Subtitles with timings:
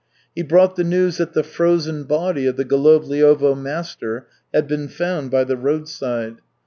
[0.35, 5.29] He brought the news that the frozen body of the Golovliovo master had been found
[5.29, 6.37] by the roadside.